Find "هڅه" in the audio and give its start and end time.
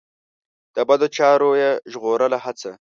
2.45-2.71